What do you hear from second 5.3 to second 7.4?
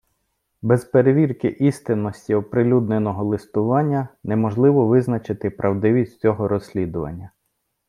правдивість всього розслідування.